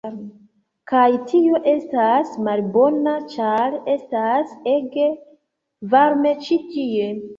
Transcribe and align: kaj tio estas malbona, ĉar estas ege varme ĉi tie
kaj 0.91 1.09
tio 1.31 1.59
estas 1.73 2.31
malbona, 2.47 3.13
ĉar 3.35 3.77
estas 3.97 4.57
ege 4.73 5.07
varme 5.93 6.33
ĉi 6.49 6.63
tie 6.73 7.11